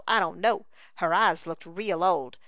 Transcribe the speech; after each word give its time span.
I 0.07 0.19
don't 0.19 0.41
know. 0.41 0.65
Her 0.95 1.13
eyes 1.13 1.45
looked 1.45 1.63
real 1.67 2.03
old. 2.03 2.39